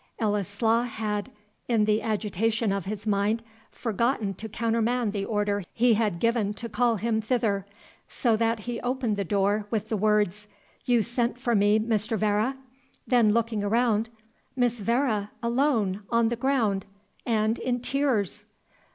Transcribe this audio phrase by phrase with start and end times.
[0.17, 1.29] Ellieslaw had,
[1.67, 6.67] in the agitation of his mind, forgotten to countermand the order he had given to
[6.67, 7.67] call him thither,
[8.09, 10.47] so that he opened the door with the words,
[10.85, 12.17] "You sent for me, Mr.
[12.17, 12.55] Vere."
[13.05, 14.09] Then looking around
[14.55, 16.01] "Miss Vere, alone!
[16.09, 16.87] on the ground!
[17.23, 18.45] and in tears!"